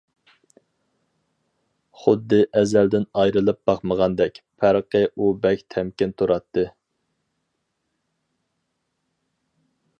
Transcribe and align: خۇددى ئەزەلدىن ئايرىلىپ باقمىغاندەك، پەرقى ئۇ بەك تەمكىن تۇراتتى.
خۇددى 2.03 2.39
ئەزەلدىن 2.61 3.05
ئايرىلىپ 3.21 3.61
باقمىغاندەك، 3.71 4.41
پەرقى 4.63 5.03
ئۇ 5.13 5.29
بەك 5.45 5.63
تەمكىن 5.75 6.17
تۇراتتى. 6.21 6.67